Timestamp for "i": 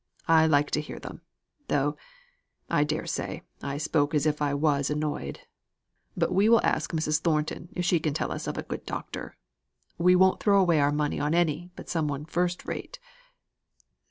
0.27-0.47, 2.71-2.83, 3.61-3.77, 4.41-4.51